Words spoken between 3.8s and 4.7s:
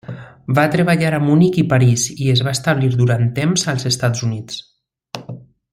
Estats Units.